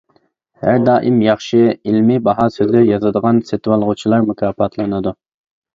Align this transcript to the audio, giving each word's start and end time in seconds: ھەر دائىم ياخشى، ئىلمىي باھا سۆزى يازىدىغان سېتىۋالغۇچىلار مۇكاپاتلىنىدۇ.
ھەر 0.61 0.77
دائىم 0.87 1.19
ياخشى، 1.25 1.61
ئىلمىي 1.91 2.23
باھا 2.29 2.49
سۆزى 2.57 2.85
يازىدىغان 2.89 3.45
سېتىۋالغۇچىلار 3.53 4.29
مۇكاپاتلىنىدۇ. 4.33 5.17